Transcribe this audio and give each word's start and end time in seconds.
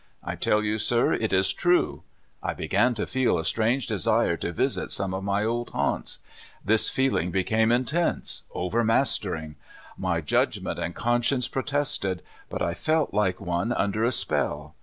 I 0.23 0.35
tell 0.35 0.63
you, 0.63 0.79
sir, 0.79 1.13
it 1.13 1.31
is 1.31 1.53
true! 1.53 2.01
I 2.41 2.55
began 2.55 2.95
to 2.95 3.05
feel 3.05 3.37
a 3.37 3.45
strange 3.45 3.85
desire 3.85 4.35
to 4.37 4.51
visit 4.51 4.89
some 4.89 5.13
of 5.13 5.23
my 5.23 5.43
old 5.45 5.69
haunts. 5.69 6.17
This 6.65 6.89
feeling 6.89 7.29
became 7.29 7.71
in 7.71 7.85
tense, 7.85 8.41
overmastering. 8.51 9.57
My 9.95 10.19
judgment 10.19 10.79
and 10.79 10.95
con 10.95 11.21
science 11.21 11.47
protested, 11.47 12.23
but 12.49 12.63
I 12.63 12.73
felt 12.73 13.13
like 13.13 13.39
one 13.39 13.71
under 13.71 14.03
a 14.03 14.11
spell. 14.11 14.73